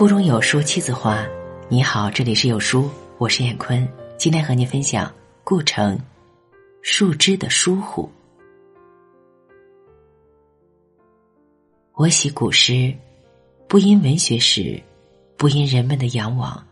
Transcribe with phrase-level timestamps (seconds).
[0.00, 1.28] 腹中有书气自华。
[1.68, 3.86] 你好，这里是有书，我是燕坤，
[4.16, 5.14] 今天和您分享
[5.44, 5.94] 顾城
[6.80, 8.04] 《树枝的疏忽》。
[11.96, 12.96] 我喜古诗，
[13.68, 14.82] 不因文学史，
[15.36, 16.66] 不因人们的仰望，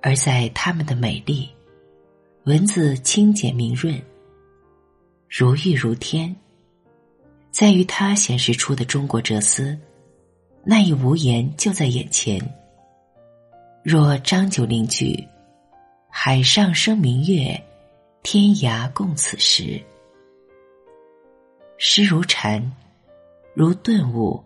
[0.00, 1.46] 而在他们的美丽，
[2.44, 4.02] 文字清简明润，
[5.28, 6.34] 如玉如天。
[7.50, 9.78] 在于它显示出的中国哲思，
[10.64, 12.40] 那一无言就在眼前。
[13.82, 15.26] 若张九龄句
[16.10, 17.62] ：“海上生明月，
[18.22, 19.80] 天涯共此时。”
[21.78, 22.72] 诗如禅，
[23.54, 24.42] 如顿悟，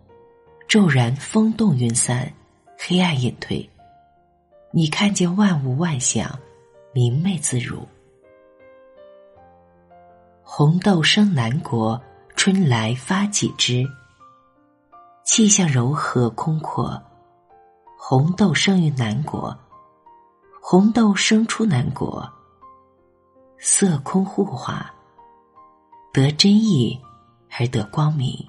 [0.67, 2.31] 骤然风动云散，
[2.77, 3.67] 黑暗隐退，
[4.71, 6.39] 你看见万物万象，
[6.93, 7.85] 明媚自如。
[10.43, 11.99] 红豆生南国，
[12.35, 13.83] 春来发几枝。
[15.25, 17.01] 气象柔和空阔。
[17.97, 19.57] 红豆生于南国，
[20.61, 22.29] 红豆生出南国。
[23.57, 24.93] 色空互化，
[26.11, 26.99] 得真意
[27.57, 28.45] 而得光明。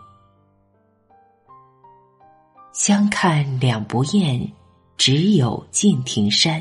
[2.72, 4.52] 相看两不厌，
[4.96, 6.60] 只有敬亭山。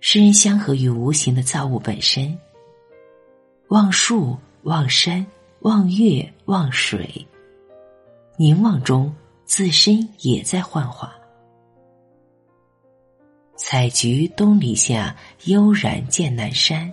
[0.00, 2.36] 诗人相合于无形的造物本身，
[3.68, 5.24] 望树，望山，
[5.60, 7.24] 望月，望水，
[8.40, 9.12] 凝望中
[9.44, 11.12] 自身也在幻化。
[13.56, 16.90] 采菊东篱下，悠然见南山。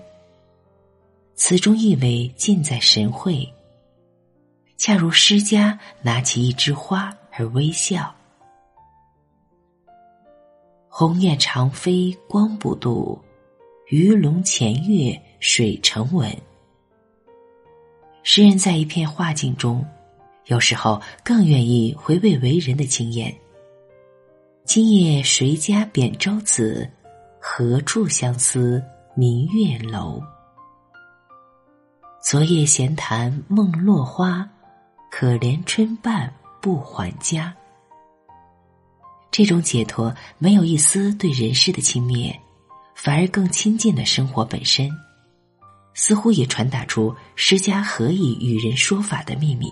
[1.35, 3.47] 词中意味尽在神会，
[4.75, 8.11] 恰如诗家拿起一枝花而微笑。
[10.89, 13.21] 鸿雁长飞光不度，
[13.89, 16.35] 鱼龙潜跃水成文。
[18.23, 19.85] 诗人在一片画境中，
[20.45, 23.35] 有时候更愿意回味为人的经验。
[24.63, 26.87] 今夜谁家扁舟子？
[27.39, 28.83] 何处相思
[29.15, 30.21] 明月楼？
[32.21, 34.47] 昨夜闲谈梦落花，
[35.11, 37.55] 可怜春半不还家。
[39.31, 42.35] 这种解脱没有一丝对人世的轻蔑，
[42.95, 44.89] 反而更亲近了生活本身，
[45.95, 49.71] 似乎也传达出诗家何以与人说法的秘密。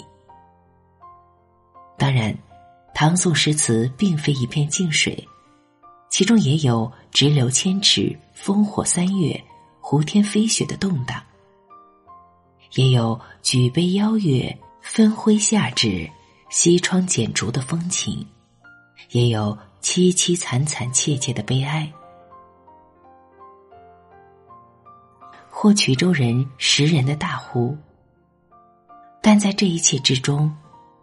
[2.03, 2.38] 当然。
[2.94, 5.25] 唐宋诗词并非一片静水，
[6.09, 9.41] 其中也有直流千尺、烽火三月、
[9.80, 11.24] 胡天飞雪的动荡，
[12.74, 16.08] 也有举杯邀月、分辉下至、
[16.50, 18.28] 西窗剪烛的风情，
[19.12, 21.90] 也有凄凄惨惨切切的悲哀。
[25.50, 27.78] 或衢州人识人的大呼，
[29.22, 30.53] 但在这一切之中。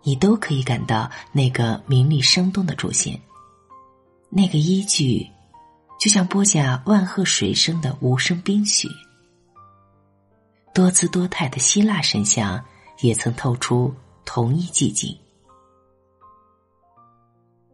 [0.02, 3.20] 你都可以感到那个明丽生动的主线，
[4.28, 5.28] 那个依据，
[5.98, 8.88] 就像播下万壑水声的无声冰雪。
[10.72, 12.64] 多姿多态的希腊神像
[13.00, 13.94] 也曾透出
[14.24, 15.16] 同一寂静。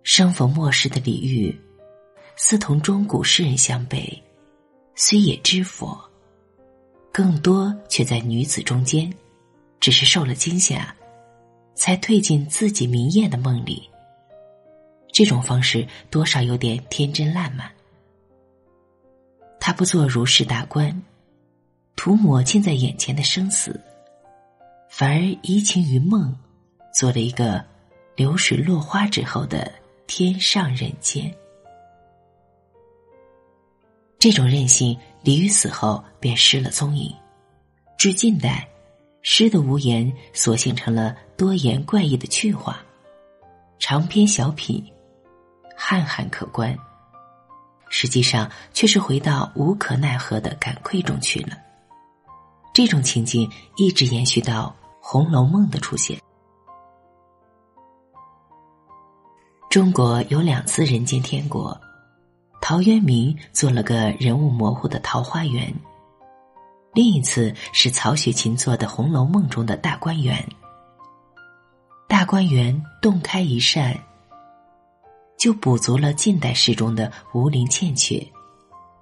[0.02, 1.56] 生逢末世的李煜，
[2.36, 4.22] 似同中古诗人相背，
[4.94, 5.98] 虽也知佛，
[7.12, 9.12] 更多却在女子中间，
[9.78, 10.94] 只是受了惊吓。
[11.76, 13.88] 才退进自己明艳的梦里。
[15.12, 17.70] 这种方式多少有点天真烂漫。
[19.60, 21.02] 他不做如是大观，
[21.94, 23.80] 涂抹近在眼前的生死，
[24.88, 26.36] 反而移情于梦，
[26.92, 27.64] 做了一个
[28.16, 29.72] 流水落花之后的
[30.06, 31.32] 天上人间。
[34.18, 37.14] 这种任性，李煜死后便失了踪影。
[37.98, 38.66] 至近代。
[39.28, 42.78] 诗的无言，索性成了多言怪异的趣话，
[43.78, 44.82] 长篇小品，
[45.76, 46.76] 憨憨可观。
[47.88, 51.56] 实际上，却是回到无可奈何的感愧中去了。
[52.72, 56.18] 这种情境一直延续到《红楼梦》的出现。
[59.70, 61.78] 中国有两次人间天国，
[62.62, 65.72] 陶渊明做了个人物模糊的桃花源。
[66.94, 70.42] 另一次是曹雪芹做的《红楼梦》中的大观园。
[72.08, 73.98] 大观园洞开一扇，
[75.36, 78.24] 就补足了近代诗中的无灵欠缺，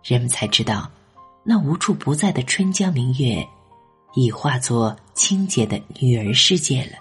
[0.02, 0.90] 人们才知道，
[1.42, 3.46] 那无处不在的春江明月，
[4.14, 6.92] 已化作清洁的女儿世界了。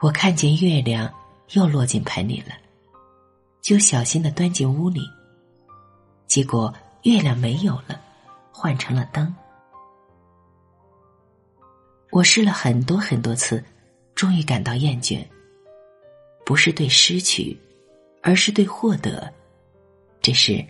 [0.00, 1.12] 我看见月亮
[1.52, 2.54] 又落进盆里了，
[3.62, 5.00] 就小心的端进屋里，
[6.26, 6.72] 结果。
[7.04, 8.00] 月亮没有了，
[8.50, 9.30] 换成了灯。
[12.14, 13.60] 我试了很多很多次，
[14.14, 15.18] 终于感到厌倦。
[16.46, 17.58] 不是对失去，
[18.22, 19.28] 而是对获得。
[20.22, 20.64] 这是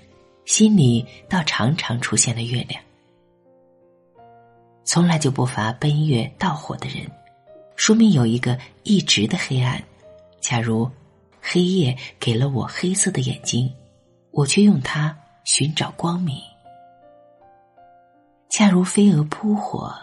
[0.46, 2.82] 心里倒常常出现的月亮。
[4.84, 7.06] 从来就不乏奔月盗火的人，
[7.76, 9.84] 说明有一个一直的黑暗。
[10.40, 10.90] 假如
[11.42, 13.70] 黑夜给了我黑色的眼睛，
[14.30, 15.14] 我却用它
[15.44, 16.38] 寻找光明。
[18.48, 19.94] 恰如飞蛾扑火，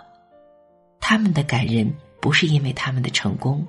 [1.01, 3.67] 他们的感人不是因为他们的成功，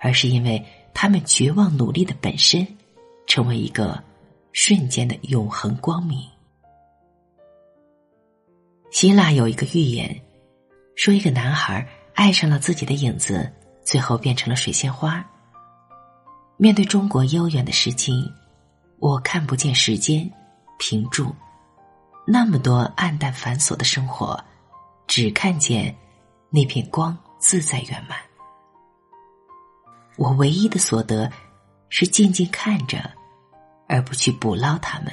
[0.00, 0.60] 而是因为
[0.92, 2.66] 他们绝望努力的本身，
[3.28, 4.02] 成为一个
[4.52, 6.18] 瞬间的永恒光明。
[8.90, 10.20] 希腊有一个寓言。
[10.96, 11.84] 说一个男孩
[12.14, 13.52] 爱上了自己的影子，
[13.82, 15.28] 最后变成了水仙花。
[16.56, 18.24] 面对中国悠远的诗经，
[19.00, 20.30] 我看不见时间
[20.78, 21.34] 停住，
[22.24, 24.40] 那么多暗淡繁琐的生活，
[25.08, 25.92] 只看见
[26.54, 28.16] 那片光自在圆满。
[30.16, 31.28] 我唯一的所得
[31.88, 33.10] 是静静看着，
[33.88, 35.12] 而不去捕捞它们。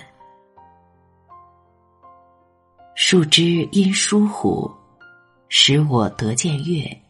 [2.94, 4.70] 树枝因疏忽。
[5.54, 7.02] 使我得见月，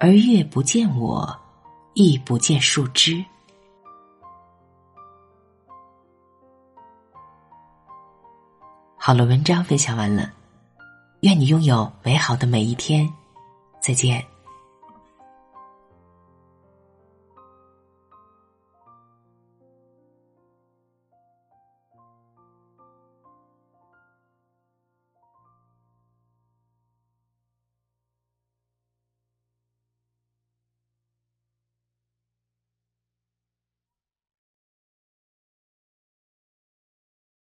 [0.00, 1.38] 而月不见我，
[1.94, 3.24] 亦不见树枝。
[8.96, 10.32] 好了，文章分享完了，
[11.20, 13.08] 愿你拥有美好的每一天，
[13.80, 14.24] 再见。